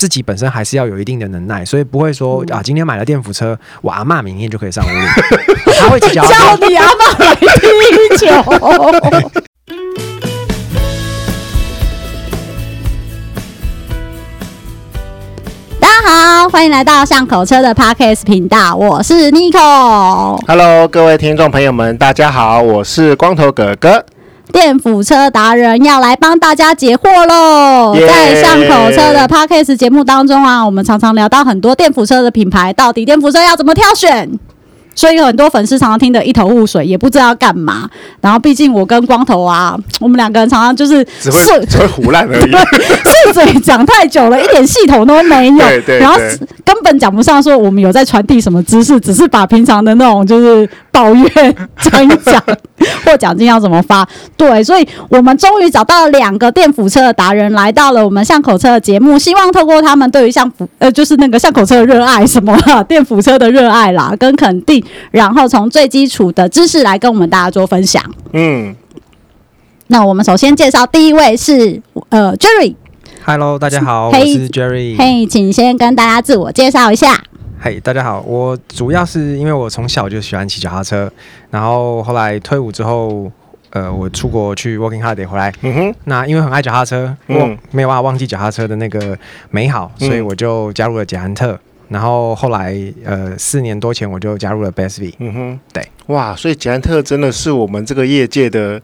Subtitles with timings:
[0.00, 4.94] 自己本身还是要有一定的能耐，所以不会说啊，今天买了电扶车，我阿妈明天就可以上屋里。
[5.78, 6.24] 他会叫
[6.66, 8.26] 你阿妈来踢球。
[15.78, 20.42] 大家好，欢迎来到巷口车的 Podcast 频道，我是 Nico。
[20.46, 24.02] Hello，各位听众朋友们，大家好，我是光头哥哥。
[24.52, 27.94] 电辅车达人要来帮大家解惑喽!
[28.06, 34.30] 在巷口车的 Podcast 节目当中啊，我们常常聊到很多电辅车的品牌，到底电辅车要怎么挑选？
[34.92, 37.88] 所以有很多粉丝常常听得一头雾水，也不知道要干嘛。
[38.20, 42.50] 然后毕竟我跟光头啊，我们两个人常常就是只会只会胡乱而已，
[43.32, 45.58] 碎嘴讲太久了，一点系统都没有。
[45.58, 46.18] 对对对，然后
[46.64, 52.42] 根本讲不上说我们有在传递什么知识，只是把平常的那种就是抱怨 讲一讲，
[53.04, 54.06] 或奖金要怎么发。
[54.36, 62.56] 对，所以我们终于找到了两个电辅车的达人，来到了我们巷口车的节目，希望透过他们对于巷辅呃就是那个巷口车的热爱，什么
[62.88, 64.84] 电辅车的热爱啦，跟肯定。
[65.10, 68.02] 然后从最基础的知识来跟我们大家做分享。
[68.32, 68.74] 嗯，
[69.88, 72.74] 那我们首先介绍第一位是呃 Jerry。
[73.24, 74.96] Hello，大家好，嘿我是 Jerry。
[74.96, 77.22] 嘿，请先跟大家自我介绍一下。
[77.62, 81.12] 嘿，大家好，我主要是因为我从小就喜欢骑脚踏车，
[81.50, 83.30] 然后后来退伍之后，
[83.68, 89.14] 呃，我出国去 Working Holiday 回来，嗯哼，那因为很爱脚踏车，我没有办法忘记脚踏车的那个
[89.50, 91.60] 美好，嗯、所以我就加入了捷安特。
[91.90, 95.12] 然后后来，呃，四年多前我就加入了 BestV。
[95.18, 98.80] 嗯哼，对，哇，所以捷安特真的是我们这个业界的，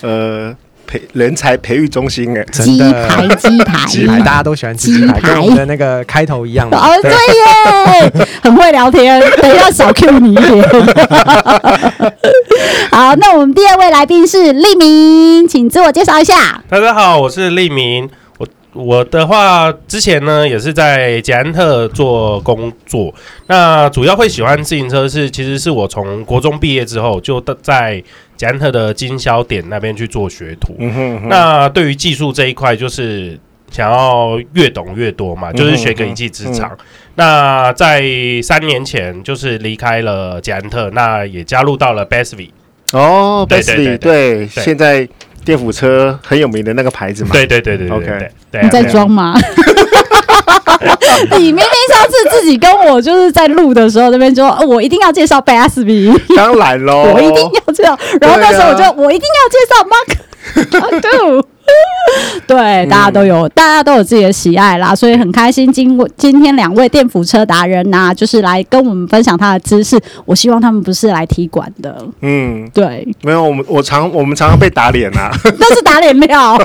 [0.00, 0.52] 呃，
[0.88, 10.64] 培人才培育中心哎，鸡排鸡排鸡排，大家都喜欢吃鸡排，跟我们的那个开头一样哦，对耶，很会聊天，等一下少 Q 你一点。
[12.90, 16.64] 好，那我们第二位来宾是利明，请自我介绍一下。
[16.68, 18.08] 大家好，我是利明。
[18.74, 23.12] 我的话，之前呢也是在捷安特做工作。
[23.48, 28.00] 那主要会喜欢自行车是，其实是我从国中毕业之后，就在
[28.38, 30.74] 捷安特的经销点那边去做学徒。
[30.78, 31.28] 嗯哼嗯哼。
[31.28, 33.38] 那对于技术这一块，就是
[33.70, 36.70] 想要越懂越多嘛，就是学个一技之长。
[36.70, 36.84] 嗯哼嗯哼。
[37.16, 38.02] 那在
[38.42, 42.48] 三年前，就是离开了捷安特，那也加入到了 BestV。
[42.92, 45.06] 哦，BestV，对，现在。
[45.44, 47.30] 电辅车很有名的那个牌子嘛？
[47.32, 48.30] 对对对对，OK。
[48.60, 49.34] 你在装吗？
[51.38, 56.12] 你 明明上次自己跟我就是在录的时候，那边说我一定要介绍 Basby，。
[56.36, 57.98] 当然喽， 我一定要这样。
[58.20, 61.00] 然后那时候我就我一定要介绍 Mark。
[61.00, 61.44] 对。
[62.46, 65.70] 对，大家都有，嗯、大家都有自己的喜爱啦，所以很开心。
[65.72, 69.98] 今今天两位电扶车达人呐、啊，就是来跟我们分享他的知识。
[70.24, 71.96] 我希望他们不是来踢馆的。
[72.22, 76.56] 嗯，对，没有，我们我常我们常常被打脸啊，那是打脸料。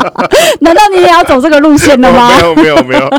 [0.60, 2.30] 难道你也要走这个路线的吗？
[2.36, 3.10] 没有，没有，没有。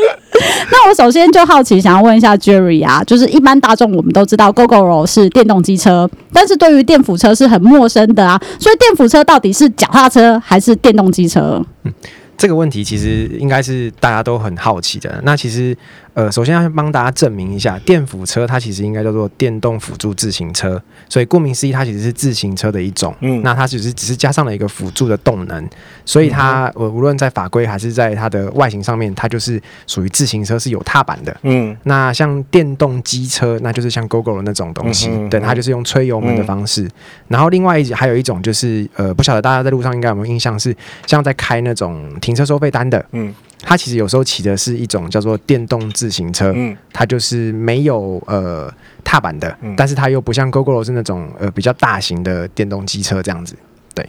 [0.70, 11.64] 那我首先就好奇，想要问一下 Jerry 啊，就是一般大众我们都知道 Gogoro 是电动机车，但是对于电辅车是很陌生的啊，所以电辅车到底是脚踏车还是电动机车？
[11.84, 11.92] 嗯，
[12.36, 15.20] 这个问题其实应该是大家都很好奇的。
[15.24, 15.76] 那其实。
[16.18, 23.14] 呃，首先要帮大家证明一下，电辅车它其实应该叫做电动辅助自行车，所以顾名思义，它其实是自行车的一种。
[23.20, 25.64] 嗯，那它只是只是加上了一个辅助的动能，
[26.04, 31.36] 所以它呃无论在法规还是在它的外形上面，它就是属于自行车是有踏板的。
[31.42, 36.82] 嗯，那像电动机车，那就是像 Gogoro 那种东西，对，它就是用吹油门的方式。
[36.82, 36.90] 嗯、
[37.28, 43.06] 然后另外一还有一种就是呃，不晓得大家在路上应该有没有印象，是像在开那种停车收费单的。
[43.12, 43.32] 嗯。
[43.60, 48.72] 它其实有时候骑的是一种叫做电动自行车，嗯，它就是没有呃
[49.04, 53.54] 踏板的，嗯、但是它又不像 Gogoro 是那种呃比较大型的电动机车这样子，
[53.94, 54.08] 对，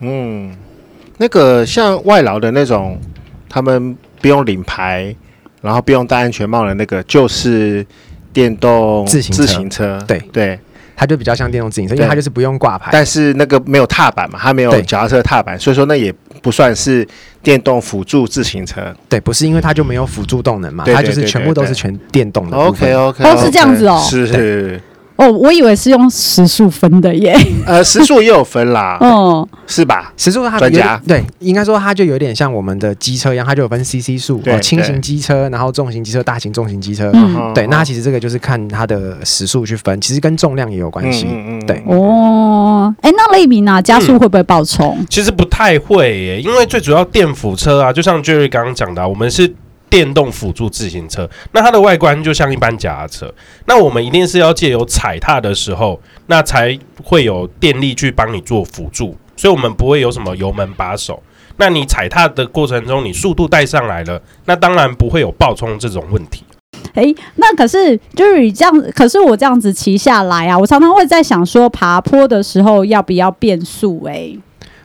[0.00, 0.54] 嗯，
[1.18, 2.98] 那个像外劳的那种，
[3.48, 5.14] 他们不用领牌，
[5.60, 7.86] 然后不用戴安全帽的那个，就是
[8.32, 10.18] 电动自行车，自行车，对。
[10.18, 10.46] 对。
[10.46, 10.60] 对
[10.94, 17.06] 它就比较像电动自行车，因为它就是不用挂牌，但是那个没有踏板嘛，它没有脚踏车踏板，所以说那也不算是
[17.42, 18.94] 电动辅助自行车。
[19.08, 22.56] 对，不是因为它就没有辅助动能嘛，它就是全部都是全电动的。
[22.58, 24.80] OK OK，哦，是这样子哦，是是。
[25.16, 27.36] 哦，我以为是用时速分的耶。
[27.66, 30.12] 呃，时速也有分啦，嗯，是吧？
[30.16, 37.66] 时速它专家对，应该说它就有点像我们的机车一样，它就有分 CC 数，哦，轻型机车，然后重型机车、大型重型机车，嗯，对。
[37.68, 41.82] 那它其实这个就是看它的时速去分，其实跟重量也有关系，嗯嗯，对。
[41.86, 43.80] 哦，哎，那类比呢？
[43.82, 45.04] 加速会不会爆冲？
[45.08, 49.54] 其实不太会耶，因为最主要电辅车啊，就像 Jerry 刚刚讲的，我们是。
[49.92, 53.30] 电动辅助自行车，那它的外观就像一般脚踏车。
[53.66, 61.22] 那我们一定是要借由踩踏的时候，那才会有电力去帮你做辅助，所以我们不会有什么油门把手。
[61.58, 66.42] 那你踩踏的过程中，你速度带上来了，那当然不会有爆冲这种问题。
[66.94, 74.10] 诶、欸，那可是就是你这样，可是我这样子骑下来啊，我常常会在想说，爬坡的时候要不要变速、欸？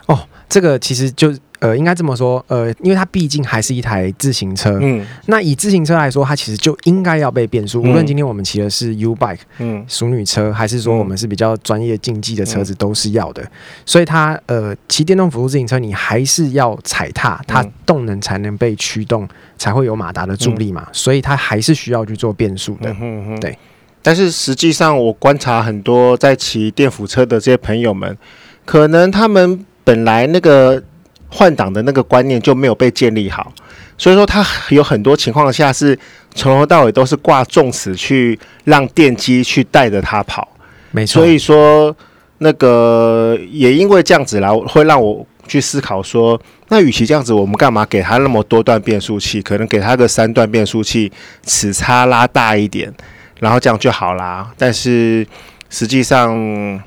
[0.06, 0.19] 哎，哦，
[0.50, 1.33] 这个其实就。
[1.59, 7.81] 呃，应该这么说，呃，因为它毕竟还是一台自行车，嗯，那以自行车来说，它其实就应该要被变速。
[7.81, 13.42] 嗯、无论今天我们骑的是 U bike，嗯，淑女车，还是说我们是比较专业竞技的车子，都是要的。
[13.42, 13.51] 嗯、
[13.86, 19.27] 所以它，呃，骑电动辅助自行车，你还是要踩踏，它动能才能被驱动，
[19.57, 20.83] 才会有马达的助力嘛。
[20.86, 23.57] 嗯、所以它还是需要去做变速的，嗯哼，对。
[24.03, 28.15] 但是实际上，我观察很多在骑电辅车的这些朋友们，
[28.63, 30.83] 可能他们本来那个。
[31.29, 33.51] 换挡的那个观念就没有被建立好，
[33.97, 35.97] 所以说它有很多情况下是
[36.33, 40.47] 从头到尾都是挂重齿去让电机去带着它跑，
[40.91, 41.21] 没错。
[41.21, 41.94] 所以说
[42.38, 46.39] 那个也因为这样子啦，会让我去思考说，
[46.69, 49.41] 那与其这样子，我们干嘛给它那么多段变速器？
[49.41, 51.12] 可能给它个三段变速器，
[51.44, 52.94] 齿差拉大一点，
[53.41, 54.50] 然后这样就好啦。
[54.57, 55.27] 但是
[55.69, 56.81] 实际上，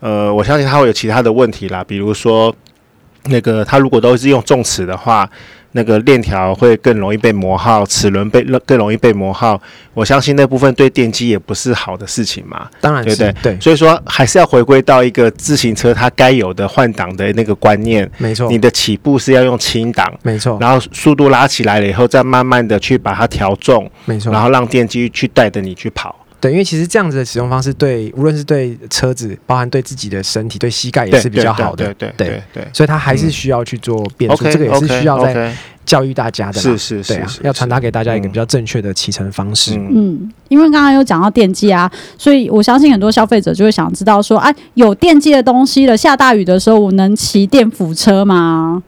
[0.00, 2.54] 呃，我相信它会有其他的问题啦，比如说。
[3.28, 5.28] 那个，它如果都是用重齿的话，
[5.72, 9.60] 那个链条会更容易被磨耗，齿轮被更容易被磨耗。
[9.92, 12.66] 我相信那部分对电机也不是好的事情嘛。
[12.80, 13.34] 当然，对不对？
[13.42, 18.10] 对，所以说还是要回归到一个自行车它该有的换挡的那个观念。
[18.16, 26.16] 没错，你的起步是要用轻档，没错，然后速度拉起来了以后，再慢慢的去把它调重，没错，然后让电机去带着你去跑。
[26.40, 31.86] 对，因为其实这样子的使用方式对，对无论是对车子，包含对自己的身体、对膝盖也是比较好的。
[31.86, 35.52] 对对对对，对，所以它还是需要去做变速，嗯、这个也是需要在
[35.84, 36.60] 教育大家的。
[36.60, 39.74] 是是是，对啊，要传达给大家一个比较正确的骑乘方式。
[39.74, 48.80] 嗯，嗯，因为刚刚有讲到电机啊，所以我相信很多消费者就会想知道说，哎、啊，有电机的东西了，下大雨的时候我能骑电扶车吗？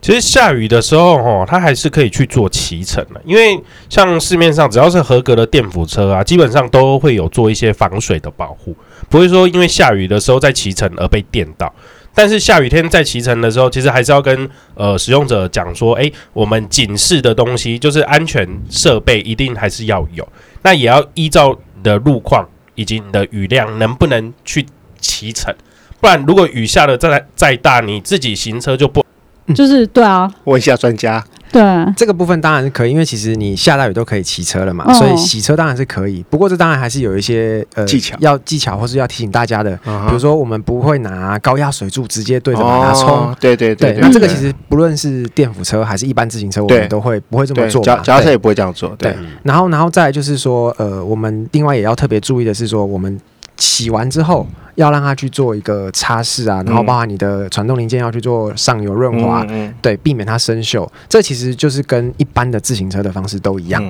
[0.00, 8.74] 其实下雨的时候，哦，它还是可以去做骑乘的，因为像市面上只要是合格的电辅车啊，基本上都会有做一些防水的保护，
[9.10, 11.70] 不会说因为下雨的时候在骑乘而被电到。
[12.14, 20.26] 但是下雨天在骑乘的时候，其实还是要跟呃使用者讲说，诶，我们警示的东西就是安全设备一定还是要有，
[20.62, 24.66] 那也要依照你的路况以及你的雨量能不能去
[24.98, 25.54] 骑乘，
[26.00, 29.04] 不然如果雨下的再再大，你自己行车就不。
[29.54, 31.24] 就是对啊，问一下专家。
[31.52, 31.60] 对
[31.96, 36.24] 这个部分当然是可以，因为其实你下大雨都可以骑车了嘛，哦、所以洗车当然是可以。
[36.30, 39.76] 不过这当然还是有一些呃技巧，要技巧或是要提醒大家的。
[39.84, 43.08] 嗯、比如说我们不会拿高压水柱直接对着马达冲。
[43.08, 44.00] 哦、对对对，对，对。
[44.00, 47.82] 那这个其实不论是电辅车还是一般自行车，我们都会不会这么做。
[47.82, 48.90] 脚脚踏车也不会这样做。
[48.96, 49.10] 对。
[49.10, 53.20] 对然后，然后再来就是说，呃，我们另外也要特别注意的是说，我们。
[53.56, 60.88] 洗完之后，要让它去做一个擦拭啊，然后包含你的传动零件要去做上油润滑，嗯、对，避免它生锈。
[61.08, 63.84] 这其实就是跟一般的自行车的方式都一样。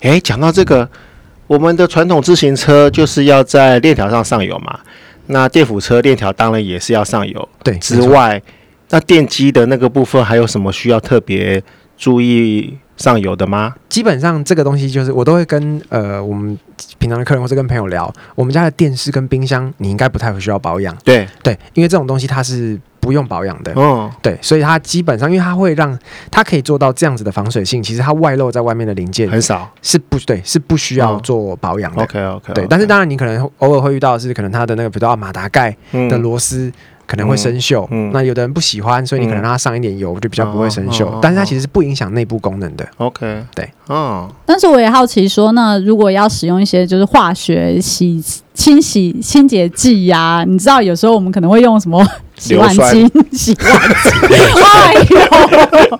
[0.00, 0.88] 哎、嗯，讲到这个，
[1.46, 4.80] 我们的传统自行车就是要在链条上上油嘛，
[5.26, 7.48] 那电辅车链条当然也是要上油。
[7.62, 8.42] 对，之外，
[8.90, 11.62] 那电机的那个部分还有什么需要特别
[11.96, 12.78] 注意？
[12.96, 13.74] 上游的吗？
[13.88, 16.58] 基本上这个东西就是我都会跟呃我们
[16.98, 20.96] 平常的客人或是跟朋友聊，我们家的电视跟冰箱你应该不太会需要保养。
[21.04, 23.72] 对对，因为这种东西它是不用保养的。
[23.74, 25.96] 哦，对，所以它基本上因为它会让
[26.30, 32.02] 它可以做到这样子的防水性，其实它外露在外面的零件很少，是不对，是不需要做保养的。
[32.02, 36.72] OK OK，对，但是当然你可能偶尔会遇到的是可能它的那个比如说马达盖的螺丝。
[37.06, 41.08] 可能会生锈，嗯，那有的人不喜欢，所以你可能让它上一点油，就比较不会生锈。
[41.20, 42.86] 但是它其实是不影响内部功能的。
[42.96, 44.28] OK，对，嗯。
[44.46, 48.22] 但是我也好奇说，那如果要使用一些就是化学洗
[48.54, 52.04] 清洗清洁剂呀，你知道有时候我们可能会用什么
[52.36, 55.98] 洗碗精、洗碗精， 哎呦，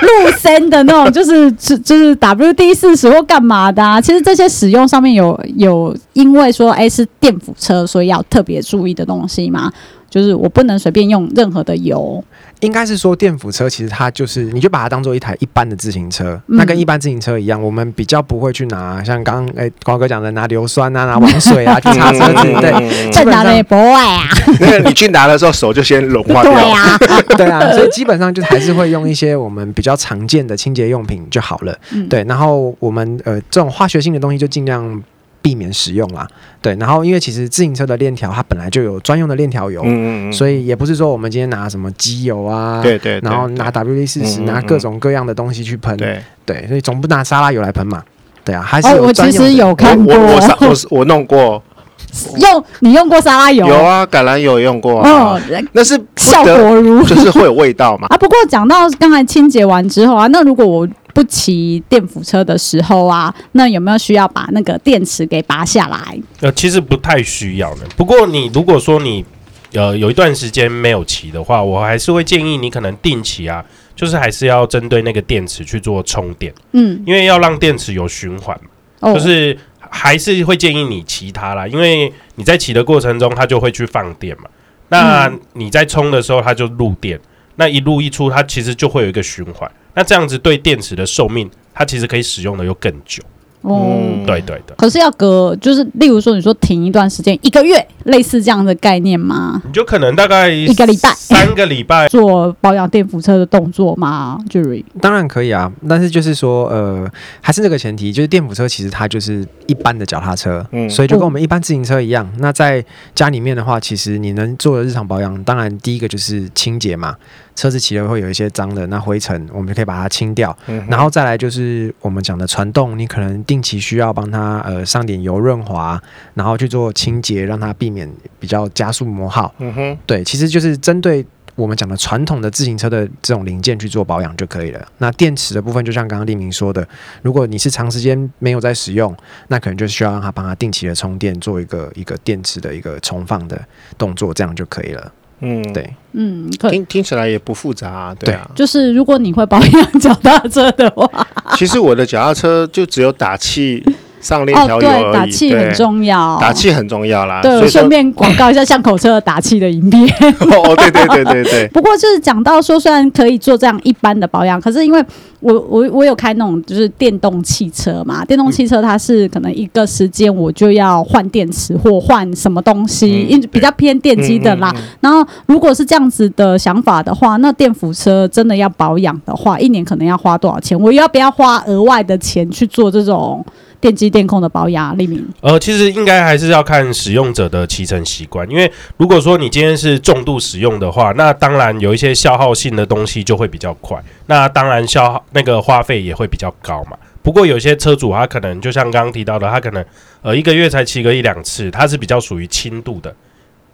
[0.00, 4.00] 露森的那种，就是就就是 WD 四十或干嘛的啊？
[4.00, 9.70] 其实这些使用上面有有因为说哎是电辅车，所以要特别注意的东西吗？
[10.16, 12.24] 就是我不能随便用任何的油，
[12.60, 24.22] 应该是说电辅车其实它就是，你就把它当做一台一般的自行车，嗯、那跟一般自行车一样，我们比较不会去拿像刚刚哎光哥讲的拿硫酸啊、拿 王水啊 去擦车子，对，正常的也不会啊。
[24.58, 26.98] 那个你去拿的时候手就先融化掉，对啊，
[27.36, 35.02] 对啊，所以基本上就还是会用一些我们比较常见的清洁用品就好了，嗯、对，然后我们呃这种化学性的东西就尽量。
[35.46, 36.26] 避免使用啦，
[36.60, 46.20] 对，然后因为其实自行车的链条它本来就有专用的链条油，嗯嗯，所以也不是说我们今天拿什么机油啊，对对，然后拿 WD 四十，拿各种各样的东西去喷，对。
[46.44, 48.02] 对，所以总不拿沙拉油来喷嘛，
[48.44, 51.62] 对啊，还是我其实有看过，我我我我弄过，
[52.38, 53.66] 用你用过沙拉油？
[53.66, 55.10] 有啊，橄榄油用过啊。
[55.10, 55.40] 哦，
[55.72, 57.04] 那是效果如何？
[57.08, 58.06] 就是会有味道嘛。
[58.14, 66.20] 啊，不过讲到刚才清洁完之后啊，那如果我不骑电辅车的时候啊，那有没有需要把那个电池给拔下来？
[66.42, 67.86] 呃，其实不太需要的。
[67.96, 69.24] 不过你如果说你
[69.72, 76.52] 呃有一段时间没有骑的话，我还是会建议你可能定期啊，就是还是要针对那个电池去做充电。
[76.72, 78.54] 嗯，因为要让电池有循环，
[79.00, 84.50] 哦、就是还是会建议你骑它啦，因为你在骑的过程中，它就会去放电嘛。
[84.90, 87.18] 那你在充的时候，它就入电。
[87.56, 89.70] 那一路一出，它其实就会有一个循环。
[89.94, 93.22] 那这样子对电池的寿命，它其实可以使用的又更久。
[93.66, 94.76] 哦，对对对。
[94.76, 99.60] 可是要隔，就是例如说，你说停一段时间，一个月，类似这样的概念吗？
[99.66, 112.30] 你就可能大概一个礼拜、三个礼拜 做保养电扶车的动作吗？Jerry，当然可以啊，但是就是说，呃，还是那个前提，就是电扶车其实它就是一般的脚踏车，嗯，所以就跟我们一般自行车一样。
[112.38, 112.84] 那在
[113.16, 117.16] 家里面的话，其实你能做的日常保养，当然第一个就是清洁嘛。
[117.56, 120.54] 车子骑了会有一些脏的那灰尘，我们就可以把它清掉。
[120.66, 126.00] 嗯、然后再来就是我们讲的传动，你可能定期需要帮它呃上点油润滑，
[126.34, 129.54] 然后去做清洁，让它避免比较加速磨耗。
[129.58, 134.86] 嗯哼，对，其实就是针对我们讲的传统的自行车的这种零件去做保养就可以了。
[134.98, 136.86] 那电池的部分，就像刚刚立明说的，
[137.22, 139.16] 如果你是长时间没有在使用，
[139.48, 143.58] 那可能就需要让它帮它定期的充电，做一个一个电池的一个充放的
[143.96, 145.12] 动作，这样就可以了。
[145.40, 151.08] 嗯，对，嗯，听听起来也不复杂啊，对啊，就是如果你会保养脚踏车的话，
[151.56, 153.84] 其实我的脚踏车就只有打气。
[154.26, 157.40] 上链条对，打气很重要，打气很重要啦。
[157.40, 160.02] 对，我顺便广告一下巷口车打气的影片。
[160.50, 161.68] 哦，对对对对对。
[161.72, 165.00] 不过就是讲到说，虽然可以做这样一般的保养，可是因为
[165.38, 174.72] 我我我有开那种就是电动汽车嘛，电动汽车它是可能一个时间我就要换电池或换什么东西，因、为、比较偏电机的啦。
[174.74, 180.76] 嗯嗯嗯、然后如果是这样子的想法的话，那电辅车真的要保养的话，一年可能要花多少钱？
[180.80, 183.44] 我要不要花额外的钱去做这种？
[183.86, 185.24] 电机电控的保养，利明。
[185.40, 196.96] 呃，其实应该还是要看使用者的骑乘习惯，因为如果说你今天是重度使用的话，那当然有一些消耗性的东西就会比较快，那当然消耗那个花费也会比较高嘛。
[197.22, 199.84] 不过有些车主他可能就像刚刚提到的，他可能
[200.22, 203.14] 呃一个月才骑个一两次，他是比较属于轻度的，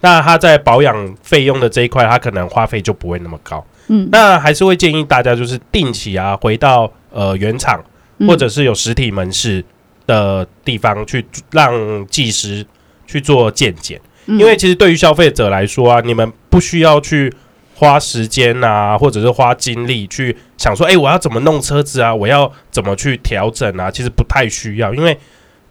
[0.02, 3.64] 那他在保养费用的这一块，他可能花费就不会那么高。
[3.88, 7.82] 嗯，那还是会建议大家就是定期啊回到呃原厂，
[8.28, 9.64] 或者是有实体门市。
[10.06, 12.66] 的地方去让技师
[13.06, 17.32] 去做鉴检，因为其实对于消费者来说啊，你们不需要去
[17.74, 25.18] 花时间啊，或者是花精力去想说，哎，我要怎么弄车子啊，我要怎么去调整啊，其实不太需要，因为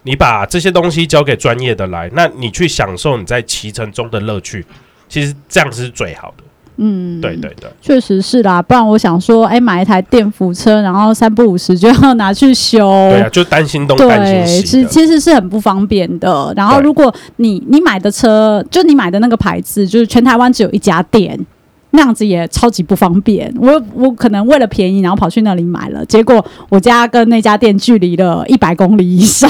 [0.03, 4.65] 你把这些东西交给专业的来，那你去享受你在骑乘中的乐趣，
[5.07, 6.43] 其实这样是最好的。
[6.77, 12.79] 嗯，对对对，确实是啦，不然我想说，哎，买一台电扶车，然后三不五十就要拿去修，
[13.11, 16.51] 对啊，就担心东担心西，其实其实是很不方便的。
[16.55, 21.39] 然后如果你你买的车，就你买的那个牌子，就是全台湾只有一家店，
[21.91, 23.53] 那样子也超级不方便。
[23.59, 29.49] 我我可能为了便宜，然后跑去那里买了，结果我家跟那家店距离了一百公里以上。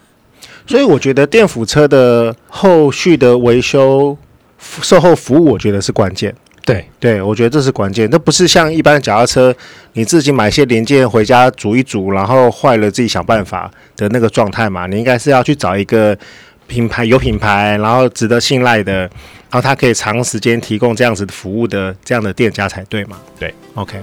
[0.66, 4.14] 所以我觉得电辅车的后续的维修、
[4.58, 6.34] 售后服务，我觉得是关键。
[6.68, 8.06] 对对，我觉得这是关键。
[8.10, 9.54] 那不是像一般的脚踏车，
[9.94, 14.86] 你自己买些零件回家组一组，然后坏了自己想办法的那个状态嘛。
[14.86, 16.14] 你应该是要去找一个
[16.66, 23.18] 品牌有品牌，然后值得信赖的，然后它可以长时间提供这样子的服务的这样的店家才对嘛。
[23.38, 23.98] 对，OK。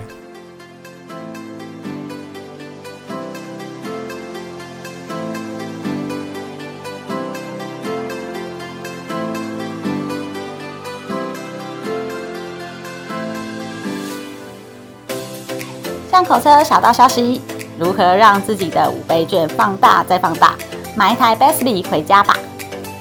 [16.15, 17.41] 巷口车小道消息：
[17.77, 20.53] 如何让自己的五倍券放大再放大？
[20.95, 22.37] 买一台 Bestby 回家吧！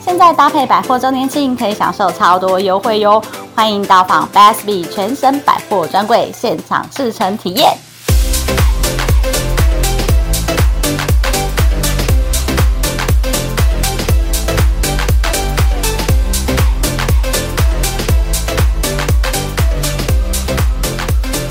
[0.04, 3.23] 现在搭配百货周年庆，可以享受超多优惠哟！
[3.54, 7.78] 欢迎到访 Bestby 全省百货专柜，现场试乘体验。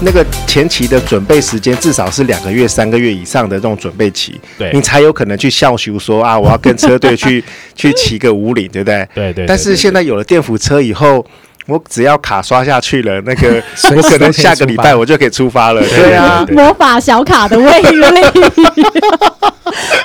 [0.04, 7.44] 那个前期的准备时间至少是两个月、三个月以上的这种准备期，对，你才有可能去笑修说啊，我要跟车队去
[7.76, 9.08] 去骑个五岭，对不对？
[9.16, 9.46] 对对。
[9.46, 11.26] 但是现在有了电辅车以后，
[11.68, 13.62] 我只要卡刷下去了，那个
[13.96, 15.82] 我可能下个礼拜我就可以出发了。
[15.82, 18.02] 对啊，魔法小卡的威力。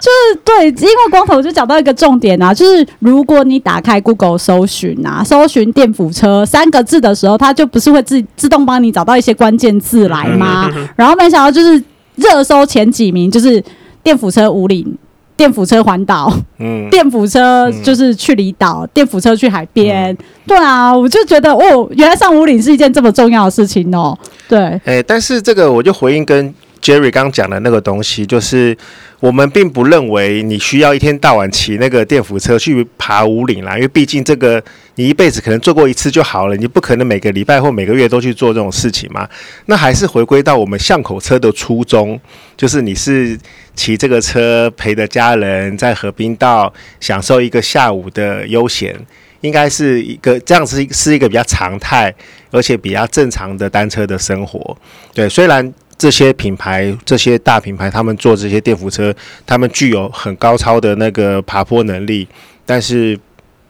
[0.00, 10.70] 就是对，因为光头就讲到一个重点啊，就是如果你打开 Google 搜寻啊，搜寻电辅车三个字的时候，它就不是会自自动帮你找到一些关键字来吗？
[10.96, 11.82] 然后没想到就是
[12.14, 13.62] 热搜前几名就是
[14.02, 14.96] 电辅车五岭。
[15.38, 20.18] 电扶车环岛，嗯，电扶车就是去离岛，嗯、电扶车去海边，嗯、
[20.48, 24.18] 对啊，我就觉得哦，原来上五岭是一件这么重要的事情哦，
[24.48, 28.76] 对，哎、欸，但是这个我就回应跟 Jerry 刚讲的那个东西，就是。
[29.20, 34.62] 我们并不认为你需要一天到晚骑那个电扶车去爬五岭啦，因为毕竟这个
[34.94, 39.28] 你一辈子可能做过一次就好了，你不可能每个礼拜或每个月都去做这种事情嘛。
[39.66, 42.16] 那还是回归到我们巷口车的初衷，
[42.56, 43.36] 就是你是
[43.74, 48.94] 骑这个车陪着家人在河滨道享受一个下午的悠闲，
[49.40, 52.14] 应该是一个这样子是一个比较常态
[52.52, 54.78] 而且比较正常的单车的生活。
[55.12, 55.74] 对，虽然。
[55.98, 59.12] 这些品牌，这些大品牌，他们做这些电扶车，
[59.44, 62.26] 他们具有很高超的那个爬坡能力，
[62.64, 63.18] 但是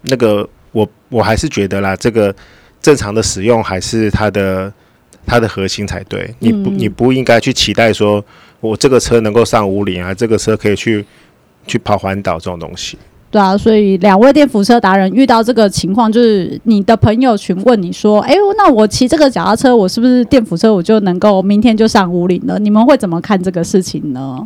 [0.03, 2.35] 那个我我还是觉得啦，这个
[2.83, 4.71] 正常的使用还是它的
[5.27, 6.33] 它的核心才对。
[6.39, 8.23] 你不你不应该去期待说
[8.61, 11.03] 我这个车能够上五岭啊，这个车可以去
[11.67, 12.99] 去跑环岛这种东西。
[13.31, 24.43] 对啊，所以两位电辅车达人遇到这个情况，就是你的朋友询问你说：“哎，那我骑这个脚踏车，我是不是电辅车，我就能够明天就上五岭了？”你们会怎么看这个事情呢？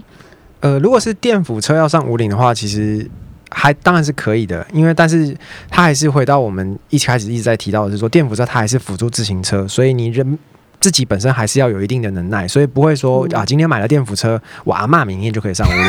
[0.60, 3.08] 呃，如果是电辅车要上五岭的话，其实
[3.50, 5.36] 还当然是可以的，因为但是
[5.70, 10.38] 它还是回到我们一开始一直在提到的是说，电辅车它还是辅助自行车，所以你人。
[10.82, 15.80] 自己本身还是要有一定的能耐，所以不会说啊，今天买了电辅车，我阿妈明天就可以上武岭。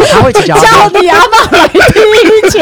[0.10, 0.56] 他会教
[0.98, 2.58] 你阿妈来踢球。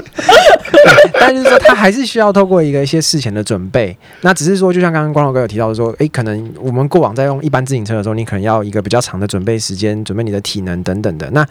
[1.18, 3.96] 但是说他还是需要透过一个一些事前的准备。
[4.20, 11.30] 那只是说，就像刚刚光头哥有提到的说，诶、欸，可能我们过往在用一般自行车的时候，你可能要一个比较长的准备时间，准备你的体能等等的。
[11.30, 11.46] 那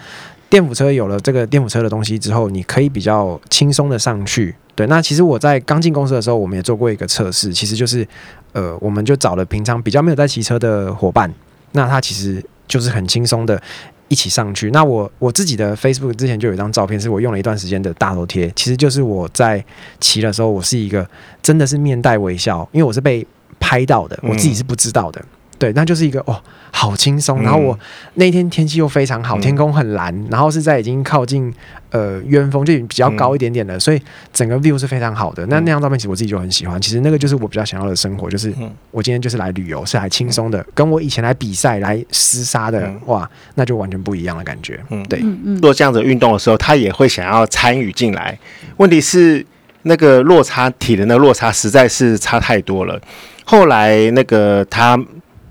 [0.50, 4.56] 电辅车有了这个电辅车的东西之后，你可以比较轻松的上去。
[4.76, 8.08] 对，那其实我在刚进公司的时候，我们也做过一个测试，其实就是。
[8.54, 11.34] 呃，我们就找了平常比较没有在骑车的伙伴，
[11.74, 13.62] 那他其实就是很轻松的
[14.08, 14.72] 一起上去。
[14.72, 19.64] 那我我自己的 Facebook 之前就有一张照片，是我用了一段时间的大头贴，其实就是我在
[20.00, 21.08] 骑的时候，我是一个
[21.42, 23.26] 真的是面带微笑，因为我是被
[23.60, 25.24] 拍到的，我自己是不知道的。
[25.60, 26.42] 对，那就是一个哦，
[26.72, 27.42] 好轻松。
[27.44, 27.78] 然后我
[28.14, 31.54] 那天天气又非常好，嗯、天空很蓝，然后是在已经靠近
[31.92, 35.46] 呃渊峰，就比较高一点点的，嗯、所以整个 view 是非常好的。
[35.48, 36.80] 那那张照片其实我自己就很喜欢。
[36.80, 38.54] 其实那个就是我比较想要的生活，就是
[38.92, 44.80] 我今天就是来旅游，是来轻松的，跟我以前来比赛来厮杀的哇，那就完全不一样的感觉。
[44.90, 45.22] 嗯，对。
[45.60, 48.40] 做这样子运动的时候，他也会想要参与进来。
[48.78, 49.46] 问题是
[49.82, 52.98] 那个落差，体能的落差实在是差太多了。
[53.44, 54.98] 后来那个他。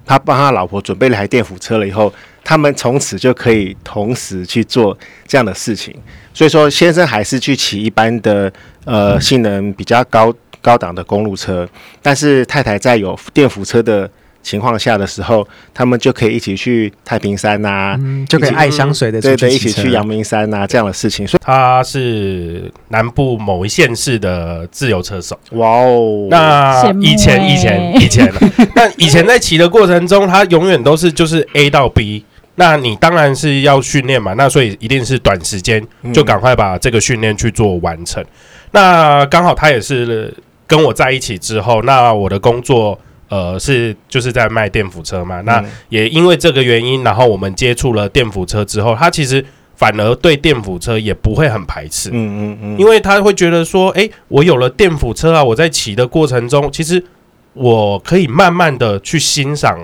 [0.08, 5.94] 他帮他老婆准备了台电扶车了以后，他们从此就可以同时去做这样的事情。
[6.34, 8.52] 所以说，先生还是去骑一般的
[8.84, 11.68] 呃性能比较高高档的公路车，
[12.02, 14.10] 但是太太在有电扶车的。
[14.42, 21.26] 情况下的时候，他们就可以一起去太平山呐、啊嗯，就可以爱香水的对对，一起去阳明山呐、啊，这样的事情。
[21.26, 25.38] 所以他是南部某一县市的自由车手。
[25.52, 28.32] 哇哦，那以前以前以前，
[28.74, 32.24] 那以前在骑的过程中，他永远都是就是 A 到 B。
[32.54, 38.22] 那你当然是要训练嘛，那所以一定是短时间就赶快把这个训练去做完成。
[38.22, 38.26] 嗯、
[38.72, 40.34] 那刚好他也是
[40.66, 42.98] 跟我在一起之后，那我的工作。
[43.28, 49.44] 呃，是就是在卖电辅车嘛，那也因为这个原因，然后我们接触了电辅车之后，他其实
[49.76, 57.04] 反而对电辅车也不会很排斥，嗯嗯嗯，因为他会觉得说，哎，我有了电辅车啊，我在骑的过程中，其实
[57.52, 59.78] 我可以慢慢的去欣赏，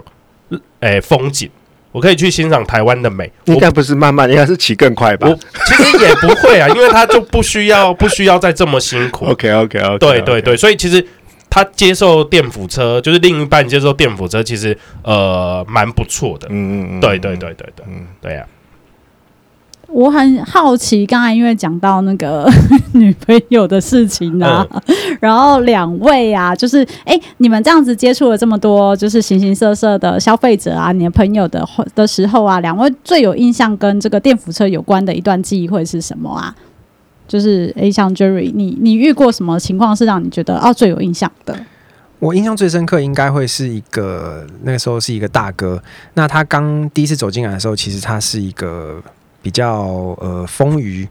[0.81, 1.51] 哎，风景，
[1.93, 5.29] 我可以去欣赏台湾的美，应该不是慢慢，应该是骑更快吧？
[5.67, 11.07] 其实也不会啊，因为他就不需要不需要再这么辛苦， OK OK OK，对对对，所以其实。
[11.55, 16.49] 他接受电辅车，就是另一半接受电辅车，其实呃蛮不错的。
[16.51, 19.87] 嗯嗯嗯，对对对对对，嗯对呀、啊。
[19.87, 22.51] 我很好奇，刚才因为讲到那个
[22.95, 24.83] 女朋友的事情啊，呃、
[25.21, 31.65] 然后两位啊，就是哎、欸，你们这样子接触了这么多，就是形形色色的消费者啊，你的朋友的
[31.95, 36.53] 的时候啊，两位最有印象跟这个电辅车有关的一段记忆会是什么啊？
[37.27, 41.59] 就是 A，像 Jerry，你你遇过什么情况是让你觉得啊最有印象的？
[42.21, 45.83] 我印象最深刻应该会是一个那个时候是一个大哥，
[46.15, 49.03] 那他刚第一次走进来的时候，其实他是一个
[49.43, 51.07] 比较呃丰腴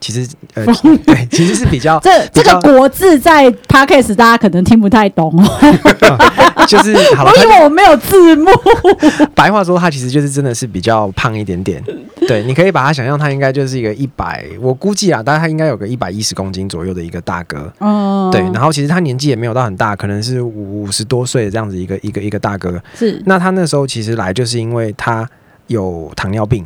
[0.00, 0.64] 其实呃，
[1.04, 5.58] 对，其实是比较这这个国字在 Podcast 大家可能听不太懂哦，
[6.68, 8.50] 就是好了，因为我没有字幕。
[9.34, 11.82] 白话说，他其实就是真的是比较胖一点点。
[12.26, 17.72] 对，你可以把他想象，他应该就是一个一百，我估计啊，大概他应该有个一百一十公斤左右的一个大哥。
[17.78, 22.80] 哦，对，然后其实他年纪也没有到很大，可能是五十多岁这样子一个一个一个大哥。
[22.94, 25.28] 是，那他那时候其实来就是因为他
[25.66, 26.64] 有糖尿病。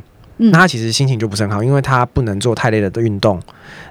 [0.51, 3.41] 那他其实心情就不是很好，因为他不能做太累的运动，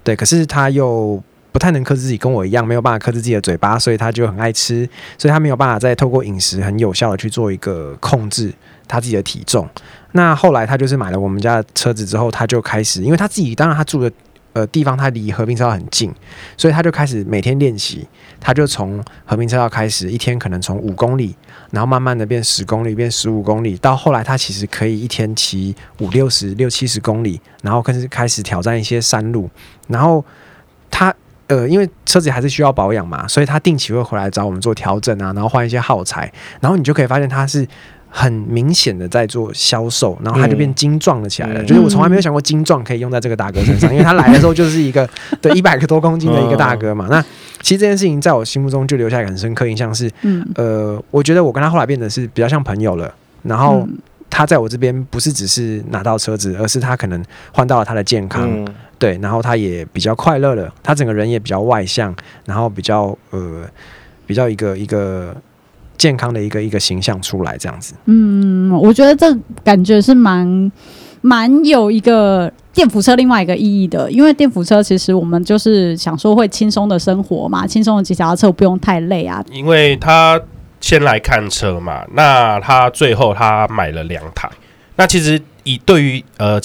[0.03, 4.87] 对，可是他又不太能克制自己，跟我一样没有办法克制自己的嘴巴，所以他就很爱吃，
[5.17, 8.53] 所以他没有办法再透过饮食很有效的去做一个控制
[8.87, 9.67] 他自己的体重。
[10.11, 14.11] 那后来他就是买了我们家的车子之后，他就开始，因为他自己当然他住的。
[14.53, 16.13] 呃，地方它离和平车道很近，
[16.57, 18.07] 所以他就开始每天练习。
[18.39, 21.35] 他就从和平车道开始，一天可能从五公里，
[21.71, 29.49] 然后慢慢的变十公里，变十五公里，到后来他其实可以一天骑五六十、六七十公里，然后开始开始挑战一些山路。
[29.87, 30.25] 然后
[30.89, 31.13] 他
[31.47, 37.67] 呃，因为车子还是需要保养嘛，所以他定期会回来找我们做调整啊，然后换一些耗材，然后你就可以发现他是。
[38.13, 41.63] 很明显的在做销售，然后他就变精壮了起来了。
[41.63, 45.09] 嗯、就是我从来没有想过精壮可以用在这个大哥身上，嗯、 因为他来的时候就是一个
[45.41, 47.05] 对一百个多公斤的一个大哥嘛。
[47.05, 47.21] 哦、那
[47.61, 53.11] 其实这件事情在我心目中就留下一个很深刻印象是，嗯、呃，我觉得我跟他后来变得是比较像朋友了。
[53.43, 53.87] 然后
[54.29, 58.67] 他在我这边不是只是拿到车子，而是他可能换到了他的健康，嗯、
[58.99, 62.13] 对，然后他也比较快乐了，他整个人也比较外向，
[62.45, 63.63] 然后比较呃
[64.27, 65.33] 比较一个一个。
[66.01, 67.93] 健康的一个一个形象出来，这样子。
[68.05, 69.31] 嗯，我觉得这
[69.63, 70.71] 感觉是蛮
[71.21, 79.45] 蛮有一个电扶车另外一个意义的，因为电扶车其实我们就是想说会轻松的生活嘛，轻松的骑脚踏车不用太累啊。
[79.51, 80.41] 因为他
[80.79, 84.49] 先来看车嘛，那他最后他买了两台。
[84.95, 86.59] 那其实以对于呃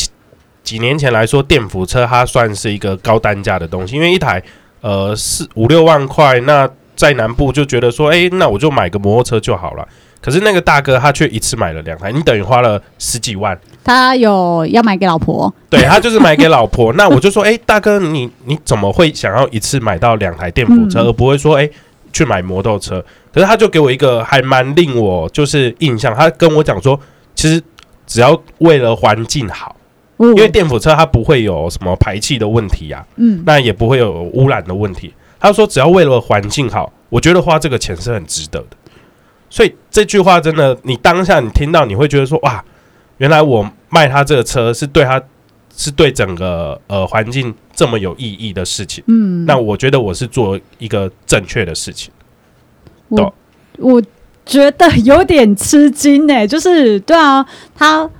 [0.62, 4.42] 几年前来说，电扶车它算是一个高单价的东西，因为一台
[4.80, 6.66] 呃四五六万块那。
[6.96, 9.86] 在南部就觉得说，哎、欸，那我就买个摩托车就好了。
[10.20, 13.56] 可是那个大哥他却一次买了两台，你等于花了十几万。
[13.84, 16.92] 他有要买给老婆，对，他就是买给老婆。
[16.98, 21.70] 那我就说，哎、欸，大哥，你你怎么会想要一次买到两台电辅车，嗯、而不会说，哎、欸，
[22.12, 23.04] 去买摩托车？
[23.32, 26.98] 可是他就给我一个还蛮令我就是印象，他跟我讲说，
[27.36, 27.62] 其实
[28.06, 29.76] 只要为了环境好，
[30.16, 35.14] 嗯、因为电辅车它不会有什么排气的问题呀、啊，嗯，那也不会有污染的问题。
[35.38, 38.76] 他说：“只要为了环境好，我觉得花这个钱是很值得的。”
[39.50, 42.64] 所以这句话真的，你当下你听到，你会觉得说：“哇，
[43.18, 45.22] 原来我卖他这个车是对他，
[45.76, 52.12] 是对整个呃环境这么有意义的事情。”嗯，那我觉得我是做一个正确的事情。
[53.08, 53.34] 我
[53.78, 54.02] 我
[54.44, 58.10] 觉得有点吃惊哎，就是对啊，他。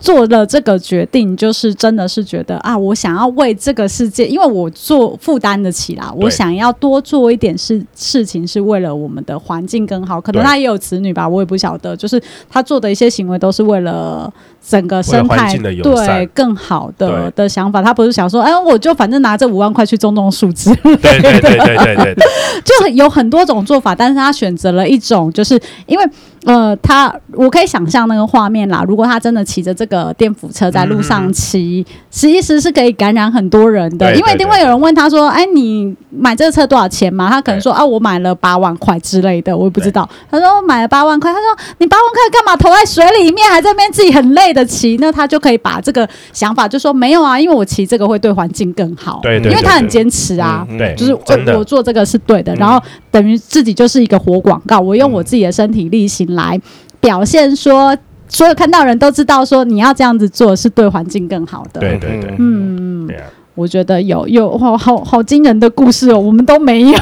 [0.00, 10.20] 做了这个决定，就是真的是觉得啊，我想要为这个世界，因为我做负担得起啦，我想要多做一点事事情，是为了我们的环境更好。
[10.20, 14.32] 可能他也有子女吧，我也不晓得，就是他做的一些行为都是为了。
[14.66, 22.24] 整个生态对更好的的想法，他不是想说，哎，我就反正拿这五万块去种种树枝，对对对对对对，对，
[22.64, 26.04] 就有很多种做法，但是他选择了一种，就是因为
[26.44, 37.28] 呃，他我可以想象那个画面啦，如果他真的骑着这个电辅车在路上骑，嗯、其实是可以感染很多人的，因为一定会有人问他说，哎，你买这个车多少钱嘛？
[37.28, 40.08] 他可能说啊，我买了八万块之类的，我也不知道。
[40.30, 44.54] 他说我买了八万块，他说你八万块干嘛投在水里面，还在那边自己很累。
[44.54, 49.18] 的骑，那他就可以把这个想法就说没有啊，因为我骑这个会对环境更好。
[49.20, 52.80] 对，对，因为他很坚持啊，对，就是我我做这个是对的，然后
[53.10, 56.60] 等于自己就是一个活广告，我用我自己的身体力行来
[57.00, 57.96] 表现说，
[58.28, 61.80] 所有看到人都知道说你要这样子做是对环境更好的。
[61.80, 63.08] 对对对，嗯，
[63.54, 66.98] 我觉得有有好好好惊人的故事哦，我们都没有。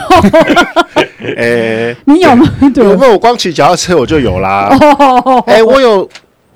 [1.37, 2.47] 哎， 你有吗？
[2.75, 3.12] 有没有？
[3.12, 4.68] 我光骑脚踏车我就有啦。
[5.47, 6.09] 哎，我有。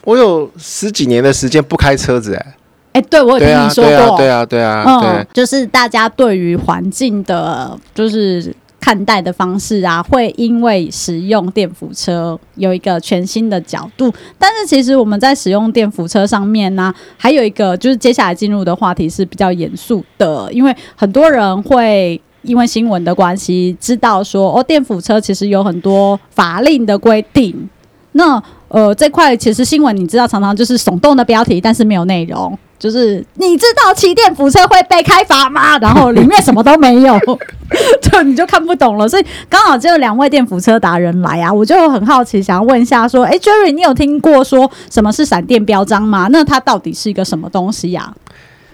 [0.05, 8.55] 我有十几年的时间不开车子，欸，哎，哎，对我有听你说过，对啊，对啊，对啊，嗯，就是大家对于环境的，就是
[8.87, 14.15] 看待的方式啊，会因为使用电辅车有一个全新的角度。
[14.39, 27.69] 但是其实我们在使用电辅车上面呢，还有一个就是接下来进入的话题是比较严肃的，因为很多人会因为新闻的关系知道说，哦，电辅车其实有很多法令的规定，
[28.13, 28.41] 那。
[28.69, 32.59] 呃，这块其实新闻你知道，常常就是耸动的标题，但是没有内容。
[32.79, 35.79] 就是你知道骑电辅车会被开罚吗？
[35.79, 37.19] 然后里面什么都没有，
[38.03, 39.09] 就你就看不懂了。
[39.09, 46.29] 所以刚好这两位电辅车达人来啊，我就很好奇，想要问一下说，哎，Jerry，你有听过说什么是闪电标章吗？
[46.31, 48.13] 那它到底是一个什么东西呀？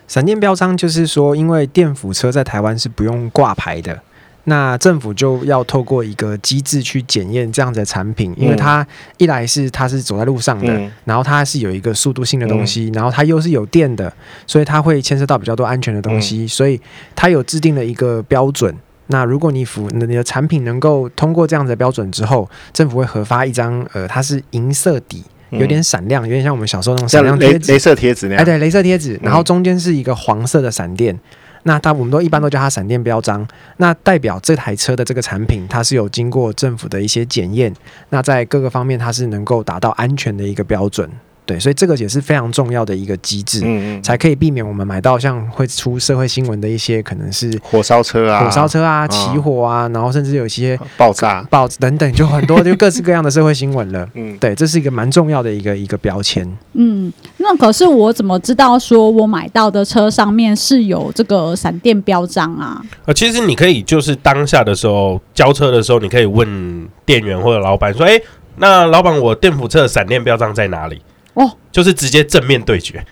[0.08, 4.00] 闪电标章就是说，因为电辅车在台湾是不用挂牌的。
[4.44, 8.84] 那政府就要透过一个机制去检验这样子的产品，因为它
[9.16, 14.12] 一来是它是走在路上的，嗯、然后它是有一个速度性的东西，嗯、然后它又是有电的，
[14.46, 16.80] 所以它会牵涉到比较多安全的东西，嗯、所以
[17.14, 18.74] 它有制定了一个标准。
[19.08, 28.42] 那如果你符你的产品能够通过这样子的标准之后，政府会核发一张呃，它是银色底，有点闪亮，有点像我们小时候那种闪亮贴纸，镭射贴纸那样。
[28.42, 31.16] 哎，对，镭射贴纸，然后中间是一个黄色的闪电。
[31.64, 33.46] 那它我们都一般都叫它闪电标章，
[33.76, 37.74] 那代表这台车的这个产品它是有经过政府的一些检验，
[38.08, 41.08] 那在各个方面它是能够达到安全的一个标准。
[41.44, 54.08] 对，所以这个也是非常重要的一个机制，嗯嗯，才可以避免我们买到像会出社会新闻的一些可能是火烧车啊、火烧车啊、起火啊，然后甚至有一些爆炸、爆等等，就很多就各式各样的社会新闻了。
[54.14, 56.48] 嗯，对，这是一个蛮重要的一个一个标签。
[56.74, 62.80] 嗯，那可是我怎么知道说我买到的车上面是有这个闪电标章啊？
[63.06, 68.20] 呃，其实你可以就是当下的时候交车的时候，你可以问店员或者老板说：“哎，
[68.56, 71.02] 那老板，我电辅车闪电标章在哪里？”
[71.34, 73.02] 哦，就是直接正面对决，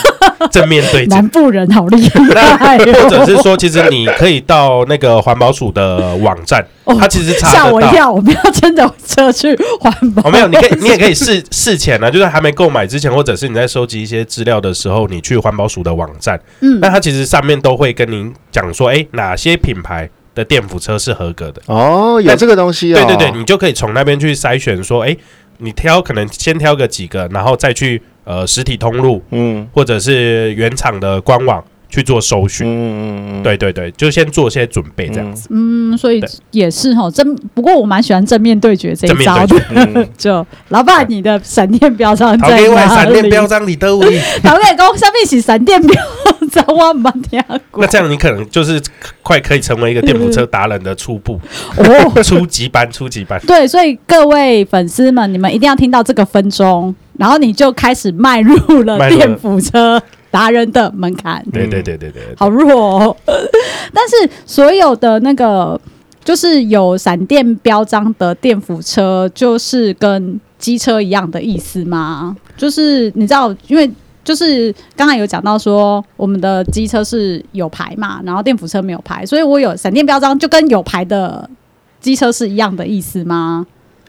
[0.52, 1.14] 正面对决。
[1.14, 2.08] 南部人好厉
[2.58, 7.32] 害，或者是说，其实你可以到那个环保署的网站，哦、它其实。
[7.40, 10.28] 吓我一跳，我们要牵着车去环保。
[10.28, 21.62] 哦，没有，你可以，你也可以事事前呢，就是还没购买之前，或者是你在收集一些资料的时候，你去环保署的网站，嗯，那它其实上面都会跟您讲说，哎、欸，哪些品牌的电辅车是合格的？
[21.66, 25.18] 哦，有这个东西、哦，对对对，你就可以从那边去筛选说，哎、欸。
[25.60, 36.22] 你挑可能先挑个几个，然后再去呃实体通路，嗯，或者是原厂的官网去做搜寻，嗯嗯嗯，对对对，就先做些准备这样子，嗯，所以
[36.52, 42.74] 也是哈正，不过我蛮喜欢正面对决这一招的， 嗯、就老板你的闪电标章在哪里？
[42.88, 44.06] 闪电标章你都会，
[44.44, 46.02] 老板讲上面写闪电标
[46.52, 47.82] 章，我没听过。
[47.84, 48.80] 那这样你可能就是
[49.22, 51.40] 快可以成为一个电扶车达人的初步
[51.76, 53.40] 哦， 初级班，初级班。
[53.46, 58.98] 对，所以各位粉丝们，你们一定要听到这个分钟，然后你就开始迈入了。
[59.10, 60.00] 电扶车。
[60.30, 63.16] 达人的门槛，对对对对对，好弱哦。
[63.92, 65.78] 但是所有的那个
[66.24, 72.36] 就是有闪电标章的电辅车，就是跟机车一样的意思吗？
[72.56, 73.90] 就是你知道，因为
[74.22, 81.48] 就是刚才有讲到说，我们的机车是有牌嘛，然后电辅车没有牌，所以我有闪电标章，就跟有牌的
[82.00, 83.66] 机车是一样的意思吗？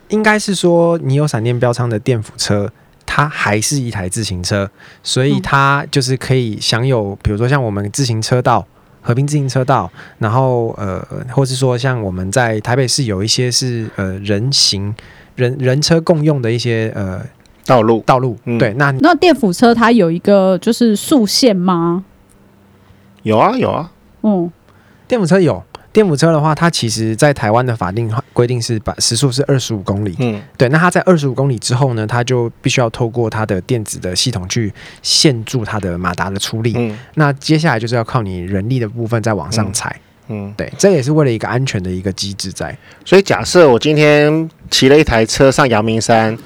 [0.09, 2.69] 应该是说，你有闪电标章的电辅车。
[3.13, 4.71] 它还是一台自行车，
[5.03, 8.65] 所以它就是可以享有，比如说像我们自行车道、
[9.01, 14.95] 和平自行车道，然后呃，或是说像我们在台北市有一些是呃人行
[15.35, 17.21] 人人车共用的一些呃
[17.65, 22.05] 道路道路，嗯、对，那那电辅车它有一个就是速限吗？
[23.23, 23.91] 有啊有啊，
[24.23, 24.49] 嗯，
[25.09, 25.61] 电辅车有。
[25.93, 30.15] 电辅车的话，它其实在台湾的法定规定是把时速是二十五公里。
[30.19, 30.69] 嗯，对。
[30.69, 36.73] 那它在二十五公里之后呢，它就必须要透过它的电子的系统去限住它的马达的出力。
[36.77, 39.93] 嗯，那接下来就是要靠你人力的部分再往上踩。
[40.29, 42.77] 嗯，对，这也是为了一个安全的一个机制在。
[43.03, 46.37] 所以假设我今天骑了一台车上阳明山，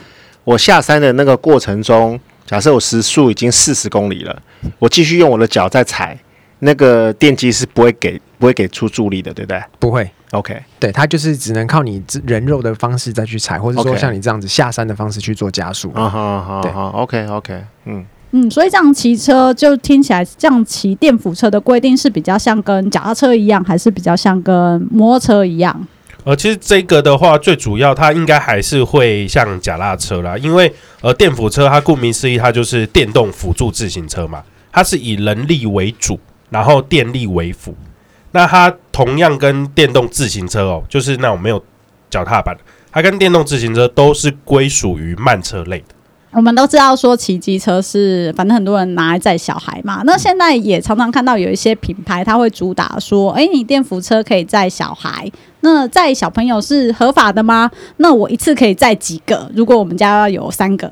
[0.44, 4.42] 我下山的那个过程中，假设我时速已经四十公里了，
[4.80, 6.18] 我继续用我的脚在踩。
[6.60, 9.64] 那个电机是不会给不会给出助力的，对不对？
[9.80, 15.92] 不会，OK，对，它就是只能靠你人肉的方式再去踩，或者说像你这样子下山的方式去做加速。
[15.94, 25.88] 啊哈，好，好，OK，OK，嗯嗯，所以这样骑车就听起来，这样骑电辅车的规定是比较像跟脚踏车一样，还是比较像跟摩托车一样？
[26.26, 36.20] 呃，其实这个的话，最主要它应该还是会像脚踏车啦，因为呃，电辅车它顾名思义，它就是电动辅助自行车嘛，它是以人力为主。
[36.52, 37.76] 然后电力为辅，
[38.36, 41.64] 那它同样跟电动自行车哦，就是那种没有
[42.10, 42.54] 脚踏板，
[42.92, 45.96] 它跟电动自行车都是归属于慢车类的。
[46.32, 50.02] 我们都知道说骑机车是，反正很多人拿来载小孩嘛。
[50.04, 57.72] 那现在也常常看到有一些品牌，它会主打说，哎，你电扶车可以载小孩，那载小朋友是合法的吗？
[57.98, 59.50] 那我一次可以载几个？
[59.56, 60.92] 如果我们家有三个，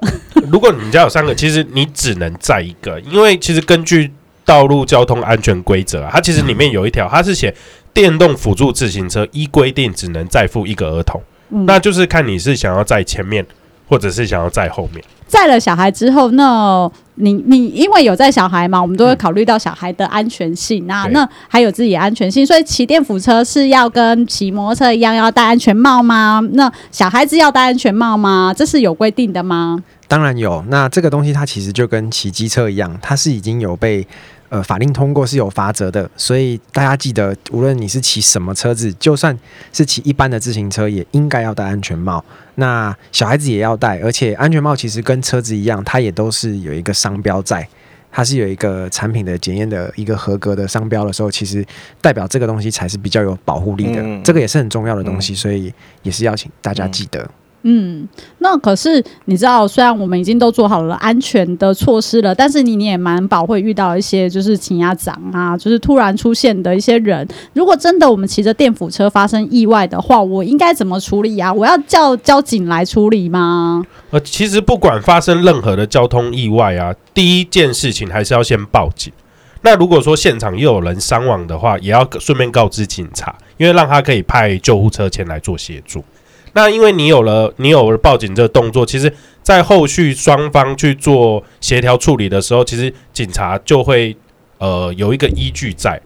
[0.49, 4.13] 如果你们家有三个，其实你只能载一个，因为其实根据。
[4.45, 7.53] 道路交通安全规则啊，它其实里面有一条，它是写
[7.93, 13.45] 电动辅助自行车依规定只能载负一个儿童，嗯、那就是看你是想要在前面，
[13.87, 15.03] 或者是想要在后面。
[15.27, 26.39] 载了小孩之后，那你你因为有载小孩嘛，我们都会考虑到小孩的安全性啊，嗯、那还有自己的安全性，所以骑电辅车是要跟骑摩托车一样要戴安全帽吗？
[26.51, 28.53] 那小孩子要戴安全帽吗？
[28.55, 29.81] 这是有规定的吗？
[30.07, 30.63] 当然有。
[30.67, 34.05] 那这个东西它其实就跟骑机车一样，它是已经有被。
[34.53, 39.35] 呃法令通过是有罚则的，所以大家记得，无论你是骑什么车子，就算
[39.71, 42.23] 是骑一般的自行车，也应该要戴安全帽。
[42.55, 47.67] 那小孩子也要戴，而且安全帽其实跟车子一样，它也都是有一个商标在。
[48.15, 51.65] 它是有一个产品的检验的一个合格的商标的时候，其实
[51.99, 57.19] 代表这个东西才是比较有保护力的，嗯、这个也是很重要的东西，嗯、所以也是要请大家记得。
[57.23, 57.29] 嗯，
[57.65, 58.07] 嗯
[58.39, 67.25] 那可是你知道，虽然我们已经都做好了安全的措施了，但是你你也蛮保会遇到一些就是骑压长啊，就是突然出现的一些人。
[67.53, 71.53] 如果真的我们骑着电辅车发生意外的话，我应该怎么处理啊？
[71.53, 73.81] 我要叫交警来处理吗？
[74.09, 79.13] 呃，其实不管发生任何的交通意外啊，第一件事情还是要先报警。
[79.61, 86.03] 那如果说现场又有人伤亡的话，也要顺便告知警察，因为让他可以派救护车前来做协助。
[86.53, 89.11] 那因为你有了你有了报警这个动作，其实，
[89.41, 94.15] 在后续双方去做协调处理的时候，其实警察就会
[94.59, 95.99] 呃有一个依据在，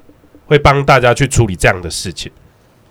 [0.45, 2.31] 会帮大家去处理这样的事情。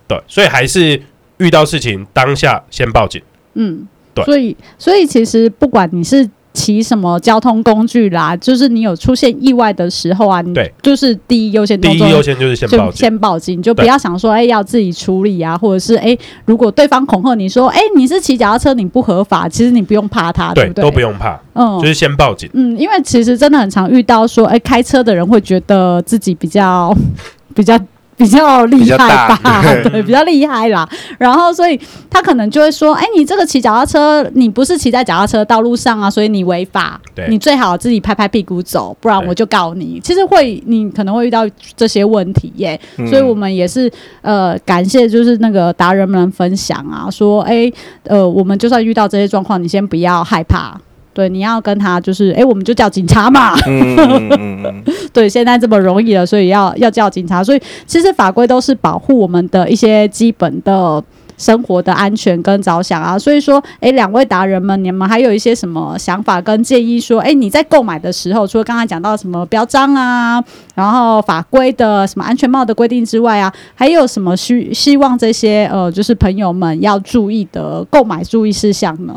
[0.06, 1.02] 对，所以还是
[1.38, 3.20] 遇到事情当下先报警。
[3.54, 4.24] 嗯，对。
[4.24, 6.30] 所以，所以其实不管你是。
[6.56, 8.34] 骑什么交通工具啦？
[8.38, 20.84] 就是你有出现意外的时候啊，对，就是第一优先，第一优先就是先报警，先报警，就不要想说哎、欸、要自己处理啊，或者是哎、欸、如果对方恐吓你说哎、欸、你是骑脚踏车你不合法，其实你不用怕他，对，对不对？
[20.84, 26.96] 都不用怕，嗯，就是先报警，嗯，因为其实真的很常遇到说哎、欸、开车的人会觉得自己比较
[27.54, 27.78] 比较。
[28.16, 30.88] 比较厉害吧， 对，比较厉害啦。
[31.18, 36.98] 然后，所以他可能就会说：“哎、欸，你这个骑脚踏车，你不是骑在脚踏车道路上啊，所以你违法。
[37.28, 42.78] 你最好自己拍拍屁股走，不然我就告你。”其实会，你可能会遇到这些问题耶。
[42.96, 43.90] 嗯、所以我们也是
[44.22, 47.74] 呃，感谢就是那个达人们分享啊，说：“哎、欸，
[48.04, 50.80] 呃，我们就算遇到这些状况，你先不要害怕。”
[51.16, 53.54] 对，你要跟他就是，哎，我们就叫警察嘛。
[53.66, 57.42] 嗯嗯嗯、 对，现在这么容易了，所以要要叫警察。
[57.42, 61.02] 所以其实法规都是保护我们的一些基本的
[61.38, 63.18] 生活的安全跟着想啊。
[63.18, 67.00] 所以说，哎，两位达人们，你们还有一些什么想法跟建议？
[67.00, 79.14] 说，哎，你在购买的时候，除了刚才讲到什么标章啊，然后法规的什么安全帽的规定之外啊，还有什么需希望这些呃，就是朋友们要注意的购买注意事项呢？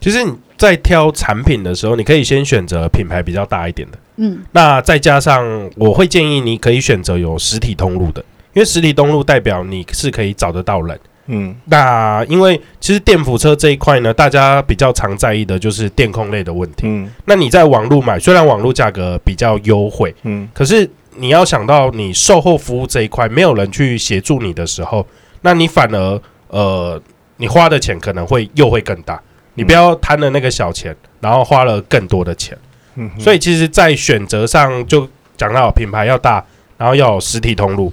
[0.00, 3.98] 其实你在挑产品的时候，你可以先选择品牌比较大一点的。
[4.16, 10.98] 嗯，那再加上我会建议你可以选择有实体通路的，因为实体通路代表你是可以找得到人。
[11.26, 16.82] 嗯，那因为其实电辅车这一块呢，大家比较常在意的就是电控类的问题。
[16.84, 25.06] 嗯，那你在网络买，虽然网络价格比较优惠，嗯，可是你要想到你售后服务这一块没有人去协助你的时候，
[25.40, 27.00] 那你反而呃，
[27.38, 29.20] 你花的钱可能会又会更大。
[29.54, 32.56] 你不要贪了那个小钱，然后花了更多的钱。
[32.96, 36.44] 嗯，所以其实，在选择上就讲到品牌要大，
[36.78, 37.92] 然后要有实体通路，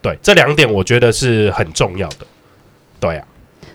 [0.00, 2.26] 对，这两点我觉得是很重要的。
[2.98, 3.26] 对啊，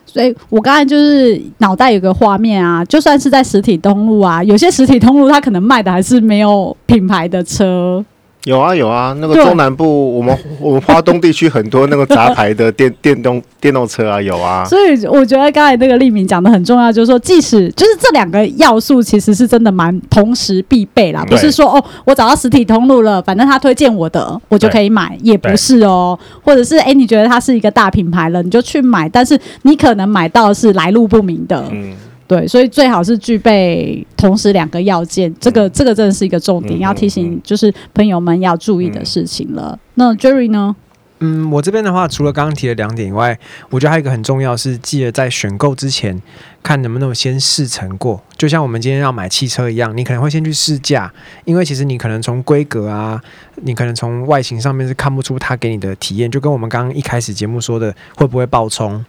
[0.07, 8.03] 所以我刚才就是脑袋有个画面啊，就算是在实体通路啊，有些实体通路它可能卖的还是没有品牌的车。
[8.45, 14.63] 有啊有啊，那个中南部我们 我们华东地区很多那个杂牌的电 电动电动车啊，有啊。
[14.63, 21.25] 所以我觉得刚才那个立明讲的很重要，就是说，即使就是这两个要素，其实是真的蛮同时必备啦。
[21.27, 26.17] 不是说哦，我找到实体通路了，反正他推荐我的，我就可以买，也不是哦。
[26.41, 31.65] 或者是哎，你觉得它是一个大品牌了，你就去买，但是你可能买到的是来路不明的。
[31.71, 31.93] 嗯。
[32.29, 39.71] 对，所以最好是具备同时两个要件，这个这个真的是一个重点，嗯、要提醒就是朋友们要注意的事情了。
[39.73, 40.75] 嗯、那 Jerry 呢？
[41.21, 43.37] 嗯，我这边的话，除了刚刚提的两点以外，
[43.71, 46.21] 我觉得还有一个很重要是，记得在选购之前
[46.61, 48.21] 看能不能先试乘过。
[48.37, 51.11] 就像我们今天要买汽车一样，你可能会先去试驾，
[51.45, 53.19] 因为其实你可能从规格啊，
[53.63, 59.03] 你可能从外形上面是看不出它给你的体验，就跟我们刚刚一开始节目说的，会不会爆冲？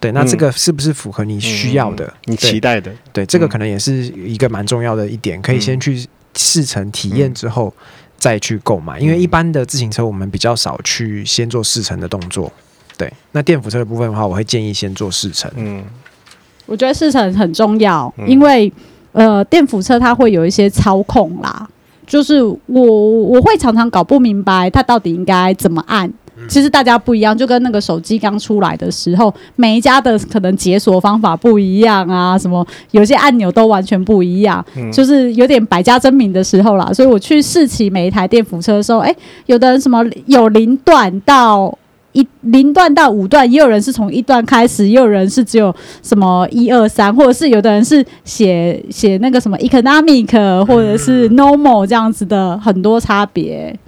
[0.00, 2.90] 对，那这个是不是符合你需要的、嗯、你期待的？
[3.12, 7.70] 对，这个可能也是一个蛮重要的一点，可以先去试乘体验之后
[8.16, 8.98] 再去购买。
[8.98, 12.50] 因为一般的自行车我们比较少去先做试乘的动作。
[12.96, 15.50] 对，那电辅车的部分的话，我会建议先做试乘。
[15.56, 15.84] 嗯，
[16.64, 18.72] 我觉得试乘很重要，因为
[19.12, 21.68] 呃，电辅车它会有一些操控啦，
[22.06, 26.10] 就是我我会常常搞不明白它到底应该怎么按。
[26.48, 36.92] 其实大家不一样，就跟那个手机刚出来的时候，每一家的可能解锁方法不一样啊，什么有些按钮都完全不一样，嗯、就是有点百家争鸣的时候啦。
[36.92, 39.14] 所以我去试骑每一台电扶车的时候，哎，
[39.46, 41.76] 有的人什么有零段到
[42.12, 53.78] 一零段到五段，也有人是从一段开始，也有人是只有什么一二三，或者是有的人是写写那个什么 economic 或者是 normal 这样子的很多差别。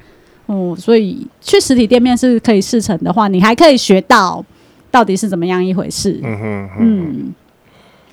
[0.77, 4.45] 所以去实体店面是可以试乘的话，你还可以学到
[4.91, 6.21] 到底是怎么样一回事。
[6.23, 7.35] 嗯哼，嗯。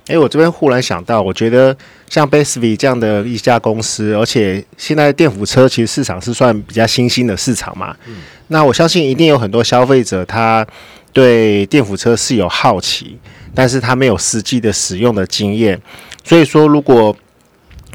[0.07, 1.75] 哎、欸，我这边忽然想到，我觉得
[2.09, 7.95] 像 Bestby 这样的一家公司，而且现在电辅车其实市场是算比较新兴的市场嘛。
[8.07, 8.15] 嗯。
[8.47, 10.65] 那我相信一定有很多消费者他
[11.13, 13.19] 对电辅车是有好奇，
[13.53, 15.79] 但是他没有实际的使用的经验。
[16.23, 17.15] 所以说，如果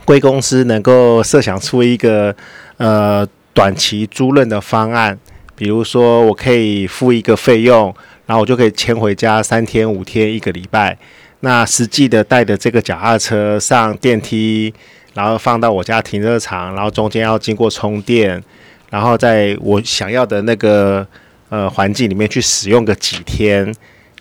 [0.05, 2.33] 贵公司能够设想出一个
[2.77, 5.19] 呃短期租赁的方案，
[5.57, 7.95] 比如说我可以付一个费用，
[8.27, 10.99] 然后我就可以牵回家三天、五天、一个礼拜。
[11.41, 14.73] 那实际的带着这个脚踏车上电梯，
[15.13, 18.43] 然后放到我家停车场，然后中间要经过充电，
[18.91, 21.07] 然后在我想要的那个
[21.51, 23.73] 呃环境里面去使用个几天，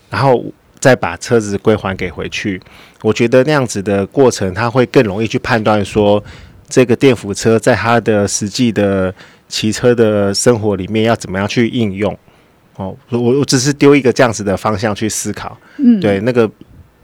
[0.10, 0.44] 然后
[0.80, 2.62] 再把车子归还给回去。
[3.02, 6.22] 我觉得那样子的过程，它会更容易去判断说
[6.74, 9.14] 这个电辅车在他的实际的
[9.48, 12.18] 骑车的生活里面要怎么样去应用。
[12.78, 15.56] 哦，我我只是丢一个这样子的方向去思考。
[15.78, 16.50] 嗯，对那个。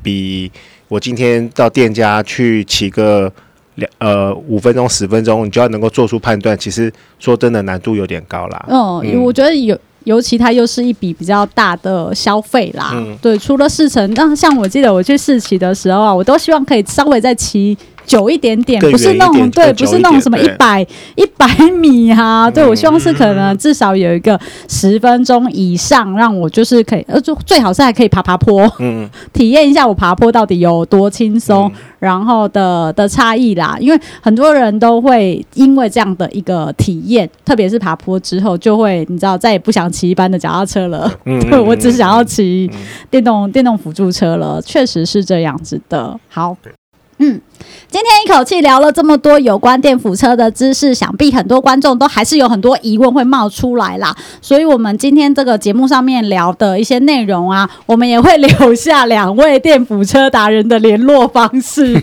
[0.02, 0.50] 比
[0.88, 3.30] 我今天到店家去骑个
[3.76, 6.58] 两呃五分钟十分钟，你就要能够做出判断。
[6.58, 6.90] 其实
[7.20, 8.66] 说真的，难度有点高啦。
[8.70, 12.92] 嗯，嗯，我觉得有，尤其它又是一笔比较大的消费啦。
[12.94, 17.78] 嗯，对，除了试乘，那像我记得我去试骑的时候啊，我都希望可以稍微再骑。
[18.10, 20.82] 久一点点，不是那种对，不是那种什么一百
[21.16, 22.50] 一百米哈、啊。
[22.52, 24.38] 对，我希望是可能至少有一个
[24.68, 33.78] 十分钟以上，让我就是可以，呃，就最好是还可以爬爬坡，嗯， 体验一下我爬坡到底有多轻松，然后的的差异啦。
[33.80, 41.12] 因为很多人都会因为这样的一个体验，特别是爬坡之后，就会你知道再也不想骑一般的脚踏车了。
[41.26, 42.68] 嗯， 对，我只想要骑
[43.12, 46.20] 电动电动辅助车了，确实是这样子的。
[46.28, 46.58] 好。
[47.22, 47.40] 嗯，
[47.90, 54.16] 今天一口气聊了这么多有关电辅车的知识，想必很多观众都还是有很多疑问会冒出来啦。
[54.42, 62.02] 所以，我们今天这个节目上面聊的一些内容啊，我们也会留下两位电辅车达人的联络方式。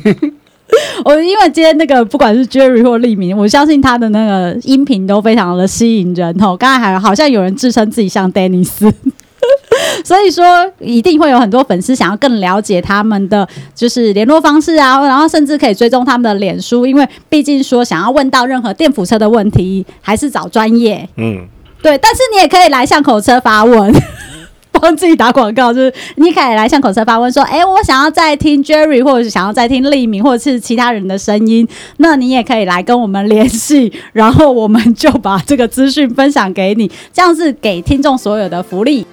[1.04, 6.56] 我因为今天那个不管是 Jerry 或立明，我相信他的那个音频都非常的吸引人哦。
[6.56, 8.92] 刚才还好像有人自称自己像 Dennis。
[10.04, 21.08] 所以说，一定会有很多粉丝想要更了解他们的就是联络方式啊，然后甚至可以追踪他们的脸书，因为毕竟说想要问到任何电辅车的问题，还是找专业。
[21.16, 21.46] 嗯，
[21.82, 21.96] 对。
[21.98, 23.92] 但是你也可以来巷口车发问，
[24.72, 31.66] 帮自己打广告，就是你可以来巷口车发问，说：“哎，我想要再听 Jerry，或者是想要再听立明，或者是其他人的声音，
[31.96, 39.06] 那你也可以来跟我们联系，然后我们就把这个资讯分享给你，这样是给听众所有的福利。”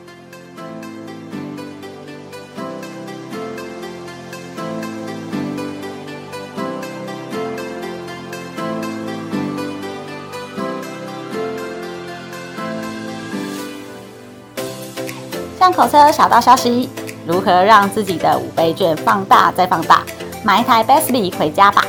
[15.63, 16.89] 巷口车小道消息：
[17.25, 20.03] 如何让自己的五倍券放大再放大？
[20.43, 21.85] 买一台 Bestly 回家吧！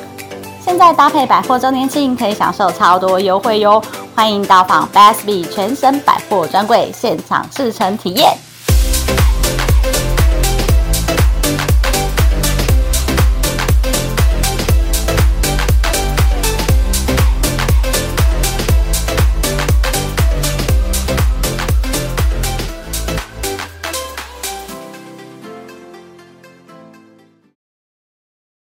[0.65, 3.83] 现在搭配百货周年庆，可以享受超多优惠哟！
[4.15, 8.39] 欢迎到访 Bestly 全省百货专柜现场试乘体验。